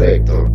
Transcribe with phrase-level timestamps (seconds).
[0.00, 0.46] perfecto.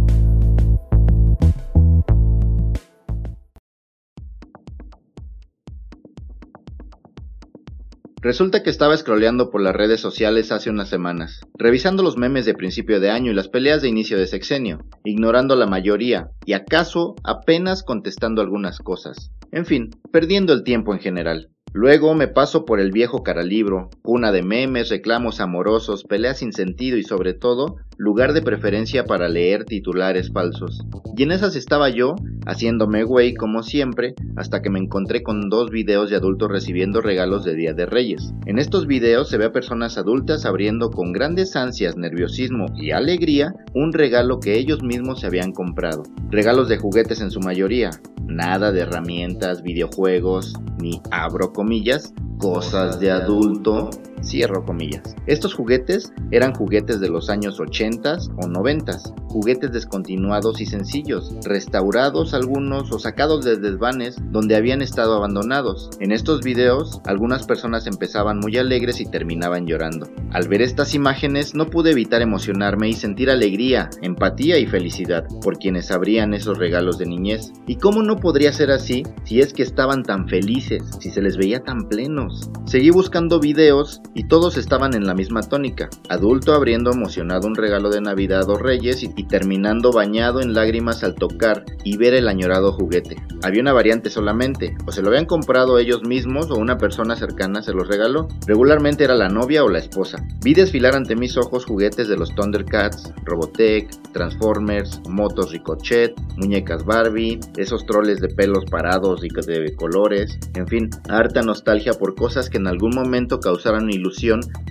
[8.21, 12.55] Resulta que estaba scrolleando por las redes sociales hace unas semanas, revisando los memes de
[12.55, 17.13] principio de año y las peleas de inicio de sexenio, ignorando la mayoría y acaso
[17.23, 19.29] apenas contestando algunas cosas.
[19.51, 21.54] En fin, perdiendo el tiempo en general.
[21.73, 26.97] Luego me paso por el viejo caralibro, cuna de memes, reclamos amorosos, peleas sin sentido
[26.97, 30.85] y sobre todo, lugar de preferencia para leer titulares falsos.
[31.17, 35.69] Y en esas estaba yo, haciéndome güey como siempre, hasta que me encontré con dos
[35.69, 38.33] videos de adultos recibiendo regalos de Día de Reyes.
[38.45, 43.53] En estos videos se ve a personas adultas abriendo con grandes ansias, nerviosismo y alegría
[43.73, 46.03] un regalo que ellos mismos se habían comprado.
[46.29, 47.89] Regalos de juguetes en su mayoría,
[48.27, 53.89] nada de herramientas, videojuegos, ni abro comillas, cosas de adulto
[54.25, 55.15] Cierro comillas.
[55.27, 62.33] Estos juguetes eran juguetes de los años 80 o 90, juguetes descontinuados y sencillos, restaurados
[62.33, 65.89] algunos o sacados de desvanes donde habían estado abandonados.
[65.99, 70.07] En estos videos, algunas personas empezaban muy alegres y terminaban llorando.
[70.31, 75.57] Al ver estas imágenes no pude evitar emocionarme y sentir alegría, empatía y felicidad por
[75.57, 77.51] quienes abrían esos regalos de niñez.
[77.67, 81.37] ¿Y cómo no podría ser así si es que estaban tan felices, si se les
[81.37, 82.49] veía tan plenos?
[82.65, 87.89] Seguí buscando videos y todos estaban en la misma tónica, adulto abriendo emocionado un regalo
[87.89, 92.71] de Navidad o Reyes y, terminando bañado en lágrimas al tocar y ver el añorado
[92.71, 93.17] juguete.
[93.43, 97.61] Había una variante solamente, o se lo habían comprado ellos mismos o una persona cercana
[97.61, 98.29] se los regaló.
[98.47, 100.25] Regularmente era la novia o la esposa.
[100.41, 107.39] Vi desfilar ante mis ojos juguetes de los Thundercats, Robotech, Transformers, motos Ricochet, muñecas Barbie,
[107.57, 112.57] esos troles de pelos parados y de colores, en fin, harta nostalgia por cosas que
[112.57, 114.04] en algún momento causaron ilusión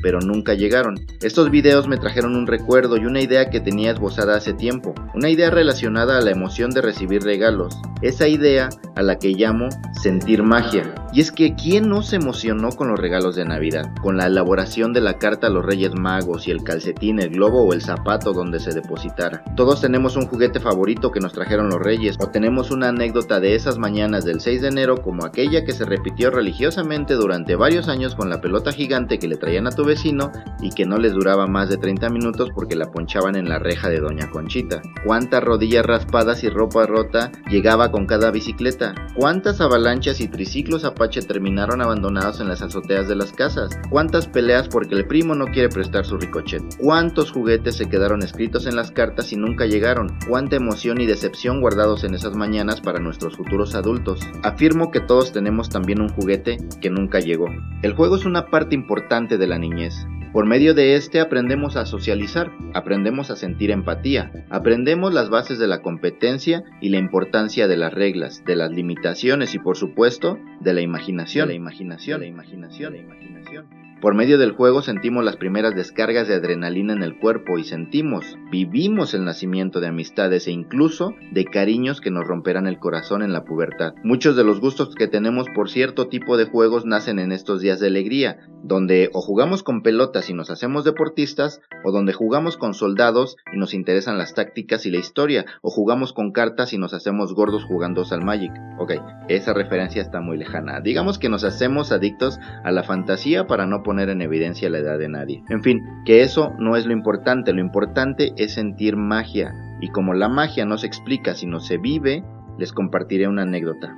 [0.03, 1.01] pero nunca llegaron.
[1.23, 5.31] Estos videos me trajeron un recuerdo y una idea que tenía esbozada hace tiempo, una
[5.31, 9.69] idea relacionada a la emoción de recibir regalos, esa idea a la que llamo
[10.01, 10.95] sentir magia.
[11.14, 13.89] Y es que ¿quién no se emocionó con los regalos de Navidad?
[14.02, 17.63] Con la elaboración de la carta a los Reyes Magos y el calcetín, el globo
[17.63, 19.45] o el zapato donde se depositara.
[19.55, 23.55] Todos tenemos un juguete favorito que nos trajeron los Reyes o tenemos una anécdota de
[23.55, 28.17] esas mañanas del 6 de enero como aquella que se repitió religiosamente durante varios años
[28.17, 31.46] con la pelota gigante que le traían a tu vecino y que no les duraba
[31.46, 34.83] más de 30 minutos porque la ponchaban en la reja de Doña Conchita.
[35.07, 38.96] ¿Cuántas rodillas raspadas y ropa rota llegaba con cada bicicleta?
[39.14, 43.70] ¿Cuántas avalanchas y triciclos Terminaron abandonados en las azoteas de las casas?
[43.91, 46.63] ¿Cuántas peleas porque el primo no quiere prestar su ricochet?
[46.79, 50.17] ¿Cuántos juguetes se quedaron escritos en las cartas y nunca llegaron?
[50.29, 54.20] ¿Cuánta emoción y decepción guardados en esas mañanas para nuestros futuros adultos?
[54.43, 57.47] Afirmo que todos tenemos también un juguete que nunca llegó.
[57.83, 60.07] El juego es una parte importante de la niñez.
[60.34, 65.68] Por medio de este aprendemos a socializar, aprendemos a sentir empatía, aprendemos las bases de
[65.68, 70.74] la competencia y la importancia de las reglas, de las limitaciones y por supuesto de
[70.74, 73.67] la imaginación, la imaginación, la imaginación, la imaginación.
[74.05, 78.37] Por medio del juego sentimos las primeras descargas de adrenalina en el cuerpo y sentimos,
[78.51, 83.33] vivimos el nacimiento de amistades e incluso de cariños que nos romperán el corazón en
[83.33, 83.95] la pubertad.
[84.03, 87.81] Muchos de los gustos que tenemos por cierto tipo de juegos nacen en estos días
[87.81, 92.75] de alegría, donde o jugamos con pelotas y nos hacemos deportistas, o donde jugamos con
[92.75, 96.93] soldados y nos interesan las tácticas y la historia, o jugamos con cartas y nos
[96.93, 98.53] hacemos gordos jugando al Magic.
[98.79, 98.93] Ok,
[99.29, 100.81] esa referencia está muy lejana.
[100.83, 104.99] Digamos que nos hacemos adictos a la fantasía para no poner en evidencia la edad
[104.99, 105.43] de nadie.
[105.49, 110.15] En fin, que eso no es lo importante, lo importante es sentir magia, y como
[110.15, 112.25] la magia no se explica sino se vive,
[112.59, 113.95] les compartiré una anécdota.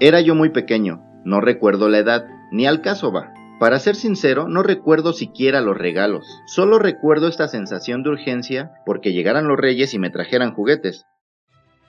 [0.00, 3.32] Era yo muy pequeño, no recuerdo la edad, ni al caso va.
[3.58, 9.12] Para ser sincero, no recuerdo siquiera los regalos, solo recuerdo esta sensación de urgencia porque
[9.14, 11.06] llegaran los reyes y me trajeran juguetes.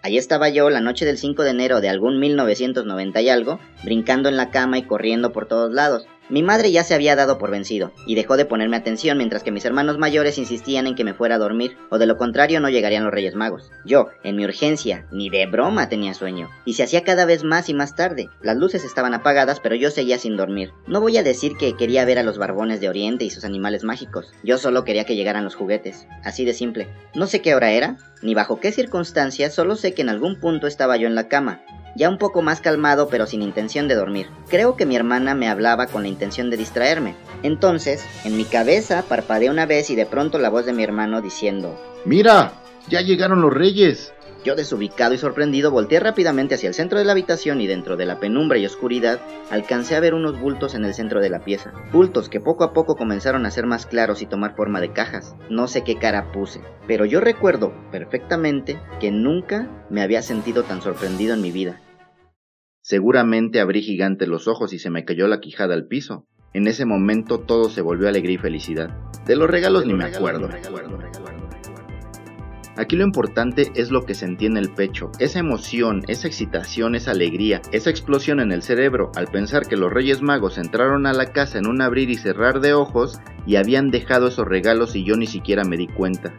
[0.02, 4.30] Ahí estaba yo la noche del 5 de enero de algún 1990 y algo, brincando
[4.30, 7.52] en la cama y corriendo por todos lados, mi madre ya se había dado por
[7.52, 11.14] vencido, y dejó de ponerme atención mientras que mis hermanos mayores insistían en que me
[11.14, 13.72] fuera a dormir, o de lo contrario no llegarían los Reyes Magos.
[13.86, 17.70] Yo, en mi urgencia, ni de broma tenía sueño, y se hacía cada vez más
[17.70, 18.30] y más tarde.
[18.42, 20.72] Las luces estaban apagadas, pero yo seguía sin dormir.
[20.88, 23.84] No voy a decir que quería ver a los barbones de Oriente y sus animales
[23.84, 26.88] mágicos, yo solo quería que llegaran los juguetes, así de simple.
[27.16, 30.68] No sé qué hora era, ni bajo qué circunstancias, solo sé que en algún punto
[30.68, 31.62] estaba yo en la cama,
[31.98, 34.28] ya un poco más calmado pero sin intención de dormir.
[34.48, 37.16] Creo que mi hermana me hablaba con la intención de distraerme.
[37.44, 41.22] Entonces, en mi cabeza parpadeé una vez y de pronto la voz de mi hermano
[41.22, 42.54] diciendo, Mira,
[42.88, 44.14] ya llegaron los reyes.
[44.46, 48.06] Yo desubicado y sorprendido volteé rápidamente hacia el centro de la habitación y dentro de
[48.06, 49.20] la penumbra y oscuridad
[49.50, 51.74] alcancé a ver unos bultos en el centro de la pieza.
[51.92, 55.36] Bultos que poco a poco comenzaron a ser más claros y tomar forma de cajas.
[55.50, 60.82] No sé qué cara puse, pero yo recuerdo perfectamente que nunca me había sentido tan
[60.82, 61.82] sorprendido en mi vida.
[62.88, 66.26] Seguramente abrí gigante los ojos y se me cayó la quijada al piso.
[66.54, 68.98] En ese momento todo se volvió alegría y felicidad.
[69.26, 70.48] De los regalos ni me acuerdo.
[72.78, 77.12] Aquí lo importante es lo que sentí en el pecho, esa emoción, esa excitación, esa
[77.12, 81.34] alegría, esa explosión en el cerebro al pensar que los Reyes Magos entraron a la
[81.34, 85.18] casa en un abrir y cerrar de ojos y habían dejado esos regalos y yo
[85.18, 86.34] ni siquiera me di cuenta.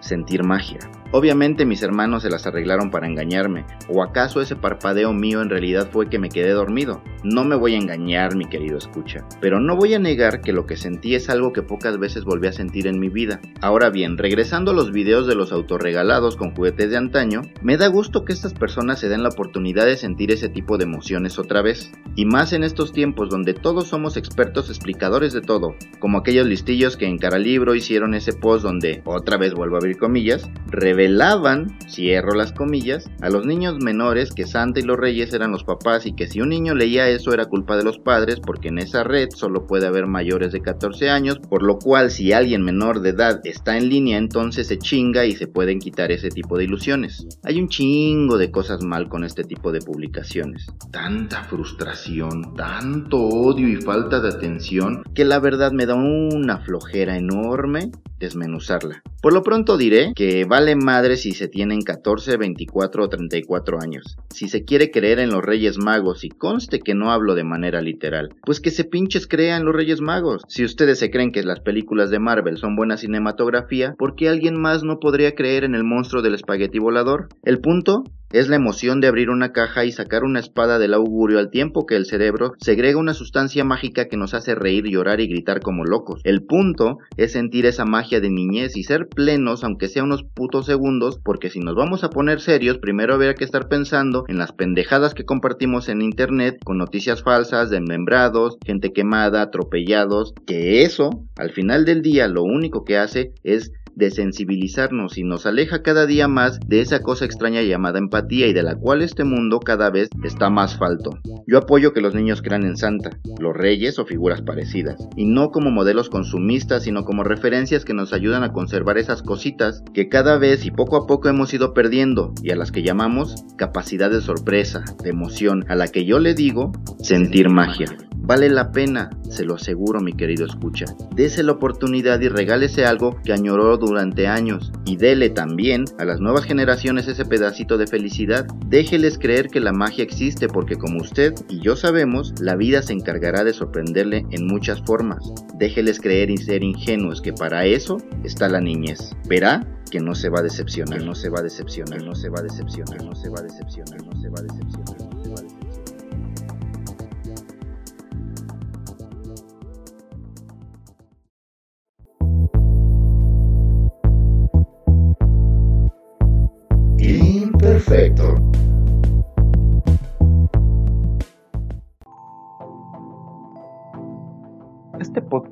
[0.00, 0.80] Sentir magia.
[1.16, 5.88] Obviamente mis hermanos se las arreglaron para engañarme, o acaso ese parpadeo mío en realidad
[5.92, 7.04] fue que me quedé dormido.
[7.24, 10.66] No me voy a engañar, mi querido escucha, pero no voy a negar que lo
[10.66, 13.40] que sentí es algo que pocas veces volví a sentir en mi vida.
[13.62, 17.86] Ahora bien, regresando a los videos de los autorregalados con juguetes de antaño, me da
[17.86, 21.62] gusto que estas personas se den la oportunidad de sentir ese tipo de emociones otra
[21.62, 26.46] vez, y más en estos tiempos donde todos somos expertos explicadores de todo, como aquellos
[26.46, 30.50] listillos que en cara libro hicieron ese post donde, otra vez vuelvo a abrir comillas,
[30.66, 35.64] revelaban, cierro las comillas, a los niños menores que Santa y los Reyes eran los
[35.64, 38.78] papás y que si un niño leía eso era culpa de los padres porque en
[38.78, 43.00] esa red solo puede haber mayores de 14 años, por lo cual si alguien menor
[43.00, 46.64] de edad está en línea entonces se chinga y se pueden quitar ese tipo de
[46.64, 47.26] ilusiones.
[47.42, 50.66] Hay un chingo de cosas mal con este tipo de publicaciones.
[50.90, 57.16] Tanta frustración, tanto odio y falta de atención que la verdad me da una flojera
[57.16, 57.90] enorme
[58.24, 59.02] desmenuzarla.
[59.22, 64.16] Por lo pronto diré que vale madre si se tienen 14, 24 o 34 años.
[64.30, 67.80] Si se quiere creer en los Reyes Magos y conste que no hablo de manera
[67.80, 70.42] literal, pues que se pinches crean los Reyes Magos.
[70.48, 74.60] Si ustedes se creen que las películas de Marvel son buena cinematografía, ¿por qué alguien
[74.60, 77.28] más no podría creer en el monstruo del espagueti volador?
[77.44, 78.02] El punto
[78.34, 81.86] es la emoción de abrir una caja y sacar una espada del augurio al tiempo
[81.86, 85.84] que el cerebro segrega una sustancia mágica que nos hace reír, llorar y gritar como
[85.84, 86.20] locos.
[86.24, 90.66] El punto es sentir esa magia de niñez y ser plenos aunque sea unos putos
[90.66, 94.50] segundos, porque si nos vamos a poner serios, primero habría que estar pensando en las
[94.50, 101.52] pendejadas que compartimos en internet con noticias falsas, desmembrados, gente quemada, atropellados, que eso, al
[101.52, 106.28] final del día, lo único que hace es de sensibilizarnos y nos aleja cada día
[106.28, 110.08] más de esa cosa extraña llamada empatía y de la cual este mundo cada vez
[110.22, 111.10] está más falto.
[111.46, 115.50] Yo apoyo que los niños crean en Santa, los reyes o figuras parecidas, y no
[115.50, 120.38] como modelos consumistas, sino como referencias que nos ayudan a conservar esas cositas que cada
[120.38, 124.20] vez y poco a poco hemos ido perdiendo y a las que llamamos capacidad de
[124.20, 127.86] sorpresa, de emoción, a la que yo le digo sentir magia.
[128.26, 130.86] Vale la pena, se lo aseguro mi querido escucha.
[131.14, 134.72] Dese la oportunidad y regálese algo que añoró durante años.
[134.86, 138.46] Y dele también a las nuevas generaciones ese pedacito de felicidad.
[138.66, 142.94] Déjeles creer que la magia existe porque como usted y yo sabemos, la vida se
[142.94, 145.22] encargará de sorprenderle en muchas formas.
[145.58, 149.14] Déjeles creer y ser ingenuos que para eso está la niñez.
[149.28, 152.40] Verá que no se va a decepcionar, no se va a decepcionar, no se va
[152.40, 155.14] a decepcionar, no se va a decepcionar, no se va a decepcionar.
[155.22, 155.53] Perfecto.